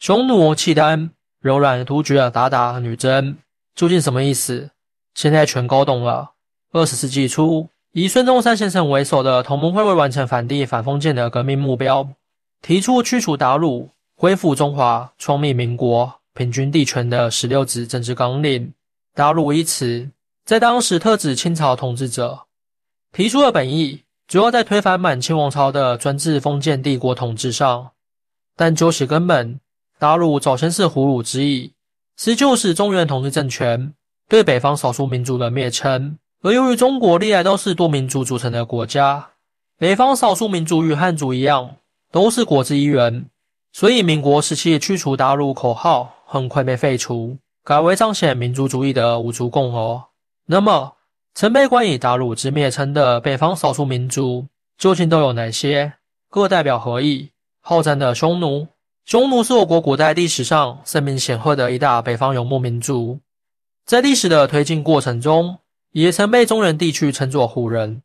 [0.00, 1.10] 匈奴、契丹、
[1.42, 3.36] 柔然、突厥、鞑靼、女真，
[3.74, 4.70] 究竟什么意思？
[5.14, 6.30] 现在全搞懂了。
[6.72, 12.08] 二十世纪初，以孙中山先生为首的同盟会为完成反帝反封建的革命目标，
[12.62, 18.72] 提出驱除鞑虏、恢复中华、创立民国、平均地权的十六字政治纲领。
[19.14, 20.08] 鞑虏一词
[20.46, 22.46] 在当时特指清朝统治者，
[23.12, 24.02] 提出的本意。
[24.26, 27.90] 主要在推翻满清王朝的专制封建帝国统治上，
[28.56, 29.60] 但究其根本，
[30.00, 31.74] 大陆早先是胡虏之意，
[32.16, 33.92] 其实就是中原统治政权
[34.30, 36.16] 对北方少数民族的蔑称。
[36.42, 39.32] 而由于中国历来都是多民族组成的国家，
[39.76, 41.76] 北方少数民族与汉族一样
[42.10, 43.26] 都是国之一员，
[43.74, 50.02] 所以民国时期驱除大陆口号很快被废除，改为彰显民族主义的五族共和。
[50.46, 50.94] 那么，
[51.34, 54.46] 曾被冠以“大陆之蔑称的北方少数民族
[54.78, 55.92] 究竟都有哪些？
[56.30, 57.28] 各代表何意？
[57.60, 58.66] 好战的匈奴，
[59.04, 63.18] 匈奴是我国古代历史上声名显赫的一大北方游牧民族，
[63.84, 65.58] 在历史的推进过程中，
[65.92, 68.02] 也曾被中原地区称作胡人。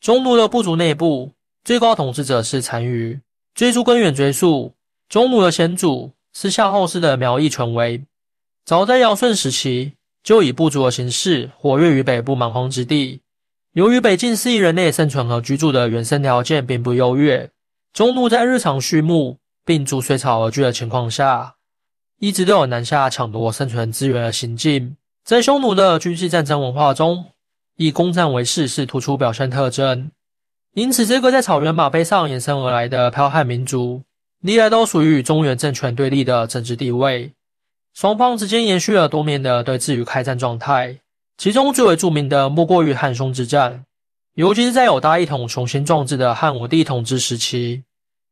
[0.00, 1.32] 匈奴的部族内部
[1.64, 3.20] 最高统治者是单于。
[3.54, 4.74] 追溯根源，追溯
[5.08, 8.04] 匈奴的先祖是夏后氏的苗裔权威，
[8.64, 9.92] 早在尧舜时期。
[10.24, 13.20] 就以部族的形式活跃于北部蛮荒之地。
[13.72, 17.48] 由于北境适宜人类生存和居住的原生条件并不优越，
[17.94, 21.56] 匈奴在日常畜牧并逐水草而居的情况下，
[22.20, 24.96] 一直都有南下抢夺生存资源的行径。
[25.26, 27.26] 在匈奴的军事战争文化中，
[27.76, 30.10] 以攻占为事是突出表现特征。
[30.72, 34.00] 因此，这个在草原马背上衍生而来的剽悍民族，
[34.40, 37.34] 历来都属于与中原政权对立的政治地位。
[37.92, 40.98] 双方之间延续了多年的对峙与开战状态，
[41.36, 43.84] 其中最为著名的莫过于汉匈之战，
[44.32, 47.82] 尤其是在有大一统雄心壮志的汉武帝统治时期，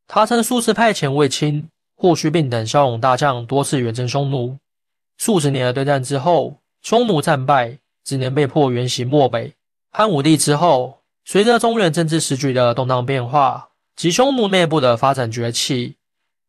[0.08, 4.56] 他曾数次派遣卫青、霍去病等骁勇大将多次远征匈奴。
[5.18, 9.52] 数十年的对战之后，匈奴战败，只能被迫原形漠北。
[9.90, 15.96] 汉武帝之后，随着中原政治时局的动荡变化及匈奴内部的发展崛起，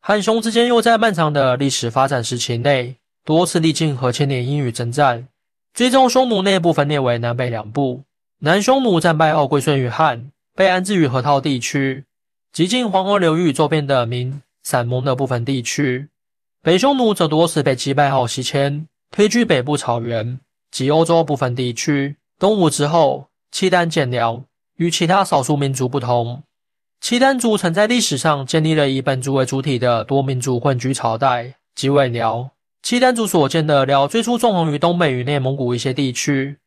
[0.02, 2.96] 汉匈之间又在漫长的历史发展时期内。
[3.24, 5.28] 多次历经和千年阴雨征战，
[5.74, 8.04] 最终匈奴内部分裂为南北两部。
[8.40, 12.06] 南匈奴战败后归顺于汉，被安置于河套地区，
[12.52, 16.10] 及近黄河流域周边的明、散蒙的部分地区。
[16.64, 20.40] 北匈奴则多次被击败后西迁，退居北部草原
[20.72, 22.18] 及欧洲部分地区。
[22.40, 24.44] 东吴之后，契丹建辽。
[24.78, 26.44] 与其他少数民族不同，
[27.02, 32.52] 契丹族曾在历史上建立了以本族为主体的多民族混居朝代，即为辽。
[32.84, 36.58] 契丹族所建的辽，最初纵横于东北与内蒙古一些地区，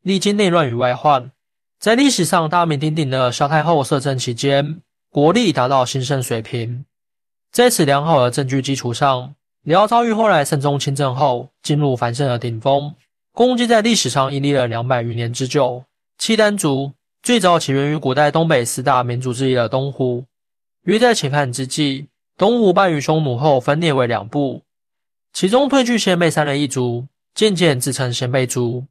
[0.00, 1.30] 历经内乱与外患，
[1.78, 4.80] 在历史上大名鼎鼎的萧太后摄政期间，
[5.12, 6.84] 国力达到兴盛水平。
[7.50, 12.94] 在此良好的证据基础上，辽遭遇后来圣宗亲政后，进入繁盛的顶峰，
[13.32, 15.82] 共计在历史上屹立了两百余年之久。
[16.16, 16.92] 契丹族
[17.24, 20.24] 最早起源于古代东北四大民族之一的东胡，
[20.82, 22.06] 约在秦汉之际，
[22.36, 24.62] 东胡败于匈奴后，分裂为两部。
[25.32, 28.84] 其中退居鲜卑三人一族，渐渐自称鲜卑族。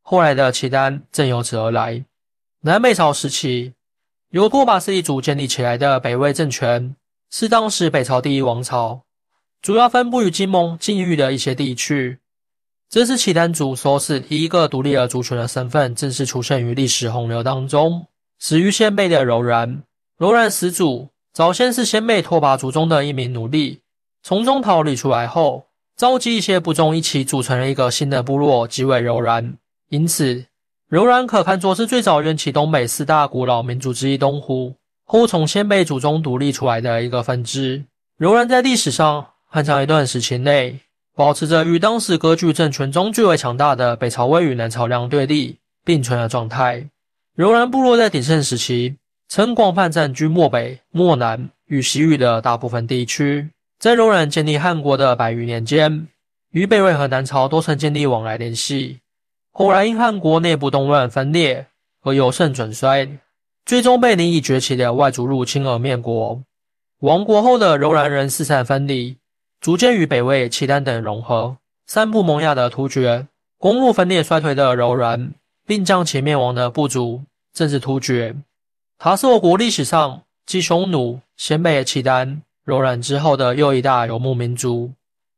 [0.00, 2.02] 后来的契丹正由此而来。
[2.62, 3.74] 南北朝时期，
[4.30, 6.94] 由拓跋氏一族建立起来的北魏政权，
[7.30, 9.04] 是当时北朝第一王朝，
[9.62, 12.18] 主要分布于金蒙、晋域的一些地区。
[12.90, 18.06] 这是契丹族首次以一个独立而族群的身份正式出现于历史洪流当中。
[18.38, 19.82] 始于鲜卑的柔然，
[20.18, 23.80] 柔然始祖早先是鲜卑拓跋族中的一名奴隶，
[24.22, 25.64] 从中逃离出来后。
[25.96, 29.56] 召集一些部众一起组成了一个新的部落，即为柔然。
[29.88, 30.44] 因此，
[30.88, 37.84] 柔然可看作是最早源起东北四大古老民族之一东胡，后从鲜卑族中独立出来的一个分支。
[38.16, 40.80] 柔然在历史上很长一段时期内，
[41.14, 46.86] 保持着与当时割据政权中最为强大的北朝魏与南朝梁对立并存的状态。
[47.36, 48.96] 柔然部落在鼎盛时期，
[49.28, 53.50] 曾广泛占据漠北、漠南与西域的大部分地区。
[53.78, 56.08] 在柔然建立汉国的百余年间，
[56.52, 59.00] 与北魏和南朝都曾建立往来联系。
[59.52, 61.66] 后来因汉国内部动乱分裂
[62.02, 63.08] 而由盛转衰，
[63.64, 66.40] 最终被另一崛起的外族入侵而灭国。
[67.00, 69.16] 亡国后的柔然人四散分离，
[69.60, 71.56] 逐渐与北魏、契丹等融合。
[71.86, 75.32] 三部蒙亚的突厥，公路分裂衰退的柔然，
[75.66, 77.22] 并将其灭亡的部族
[77.52, 78.36] 正是突厥。
[78.98, 82.42] 它是我国历史上继匈奴、鲜卑、契丹。
[82.64, 84.92] 柔然之后的又一大游牧民族，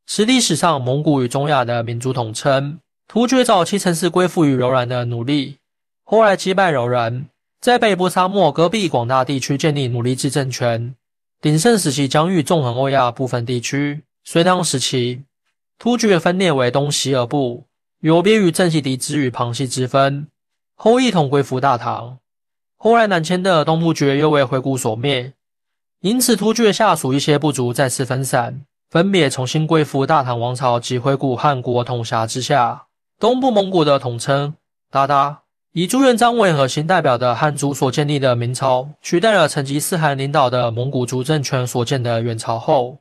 [0.04, 2.80] 是历史上蒙古与中亚的民族统称。
[3.12, 5.56] 突厥早期曾是归附于柔然的奴隶，
[6.04, 7.26] 后来击败柔然，
[7.60, 10.94] 在北部沙漠戈壁广大地区建立奴隶制政权。
[11.40, 15.24] 鼎盛时期疆域纵横欧亚部分地区，隋唐时期，
[15.76, 17.64] 突厥分裂为东西二部，
[17.98, 20.28] 有别于正西狄支与旁系之分，
[20.76, 22.18] 后一同归附大唐。
[22.76, 25.32] 后来南迁的东突厥又为回鹘所灭，
[26.02, 32.86] 因此突厥下属一些部族再次分散，分别重新归附大唐王朝及回鹘汗国统辖之下。
[33.20, 34.54] 东部蒙古的统称
[34.90, 35.36] 鞑靼，
[35.72, 43.00] 以朱元璋为核心代表的汉族所建立的明朝，取代了成吉思汗领导的蒙古族政权所建的元朝后。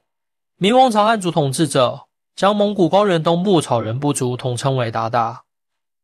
[0.58, 2.02] 明王朝汉族统治者
[2.36, 5.38] 将蒙古高原东部草原部族统称为鞑靼。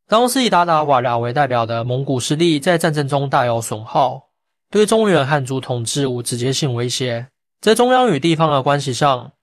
[0.07, 4.27] 当时以鞑靼瓦剌为代表的蒙古势力在战争中大有损耗，
[4.71, 7.27] 对中原汉族统治无直接性威胁。
[7.59, 9.33] 在中央与地方的关系上，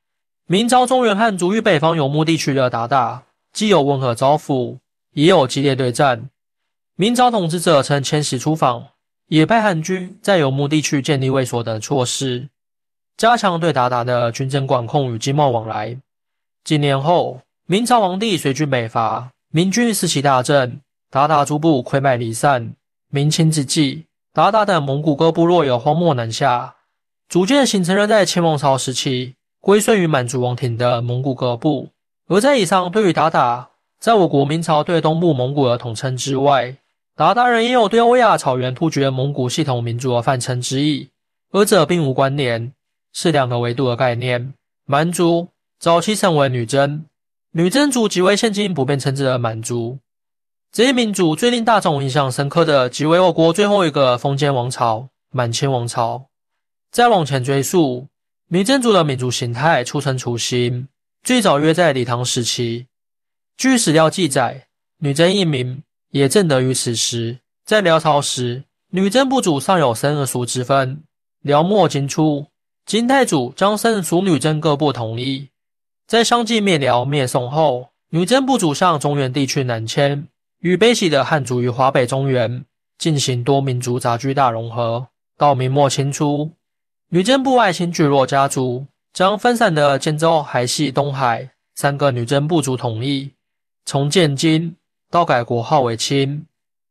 [0.47, 3.19] 明朝中原汉族与北方游牧地区的鞑靼
[3.53, 4.79] 既有温和招抚，
[5.13, 6.29] 也有激烈对战。
[6.97, 8.87] 明朝统治者曾迁徙出访，
[9.29, 12.49] 也派汉军在游牧地区建立卫所等措施。
[13.17, 15.97] 加强对鞑靼的军政管控与经贸往来。
[16.65, 22.75] 几年后，明朝皇帝随军北伐，明军士气大振，鞑靼逐步溃败离散。
[23.11, 26.77] 明清之际，鞑靼等蒙古各部落有荒漠南下，
[27.29, 31.91] 逐渐形成了在清王朝时期归顺于满族王庭的蒙古各部。
[32.32, 33.67] 而在以上对于鞑靼
[34.00, 36.75] 在我国明朝对东部蒙古的统称之外，
[37.14, 41.11] 鞑靼人也有对欧亚草原突厥蒙古系统民族的泛称之意，
[41.50, 42.73] 而者并无关联。
[43.12, 44.55] 是两个维度的概念。
[44.87, 45.49] 蛮族
[45.79, 47.05] 早期称为女真，
[47.50, 49.99] 女真族即为现今普遍称之的满族。
[50.73, 56.29] 这一民族最令大众印象深刻的，即为我国最后一个封建王朝——满清王朝。
[56.90, 58.08] 再往前追溯，
[58.49, 60.88] 女真族的民族形态出生雏形，
[61.23, 62.89] 最早约在李唐时期。
[63.57, 64.67] 据史料记载，
[64.99, 67.39] 女真一名也正得于此时。
[67.65, 71.05] 在辽朝时，女真部族尚有生和属之分。
[71.43, 72.47] 辽末金初。
[72.85, 75.49] 金太祖将生属女真各部统一，
[76.09, 80.27] 在相继灭辽灭宋后，女真部族向中原地区南迁，
[80.59, 82.65] 与北西的汉族与华北中原
[82.99, 85.07] 进行多民族杂居大融合。
[85.39, 86.51] 到明末清初，
[87.11, 93.31] 女真部外新聚落家族将分散的建州、海西、东海三个女真部族统一，
[93.85, 94.75] 从建金
[95.11, 96.47] 到改国号为清，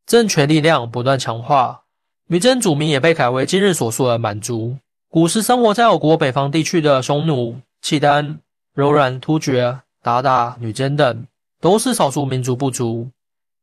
[0.05, 1.81] 政权力量不断强化，
[2.27, 4.77] 女真族名也被改为今日所说的满族。
[5.09, 8.39] 古时生活在我国北方地区的匈奴、契丹、
[8.75, 11.25] 柔然、突厥、鞑靼、女真等，
[11.59, 13.09] 都是少数民族部族。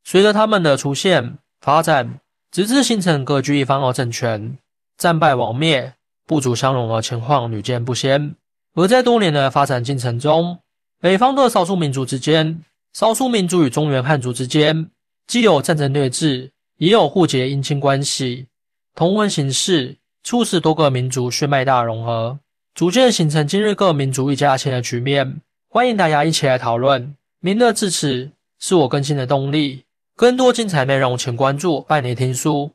[0.02, 2.18] 随着他们的出现、发展，
[2.50, 4.58] 直至形成各据一方的政权，
[4.96, 5.94] 战败亡灭，
[6.26, 8.34] 部族相融的情况屡见不鲜。
[8.78, 10.56] 而在多年的发展进程中，
[11.00, 14.88] 北方的少数民族之间、少数民族与中原汉族之间，
[15.26, 18.46] 既有战争对峙，也有互结姻亲关系，
[18.94, 19.96] 同文形式。
[20.22, 22.38] 促使多个民族血脉大融合，
[22.74, 25.40] 逐渐形成今日各民族一家亲的局面。
[25.68, 27.16] 欢迎大家一起来讨论。
[27.40, 28.30] 您的支持
[28.60, 29.84] 是我更新的动力。
[30.14, 32.70] 更多精彩内容，请关注拜年听书。